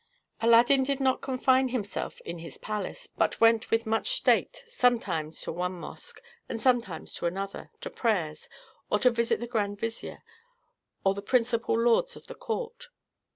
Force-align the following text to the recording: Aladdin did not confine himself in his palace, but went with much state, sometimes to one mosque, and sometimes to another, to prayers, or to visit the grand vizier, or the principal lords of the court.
Aladdin 0.41 0.81
did 0.81 0.99
not 0.99 1.21
confine 1.21 1.67
himself 1.69 2.21
in 2.21 2.39
his 2.39 2.57
palace, 2.57 3.05
but 3.05 3.39
went 3.39 3.69
with 3.69 3.85
much 3.85 4.09
state, 4.09 4.63
sometimes 4.67 5.39
to 5.41 5.51
one 5.51 5.73
mosque, 5.73 6.19
and 6.49 6.59
sometimes 6.59 7.13
to 7.13 7.27
another, 7.27 7.69
to 7.81 7.89
prayers, 7.91 8.49
or 8.89 8.97
to 8.97 9.11
visit 9.11 9.39
the 9.39 9.45
grand 9.45 9.79
vizier, 9.79 10.23
or 11.03 11.13
the 11.13 11.21
principal 11.21 11.79
lords 11.79 12.15
of 12.15 12.25
the 12.25 12.33
court. 12.33 12.87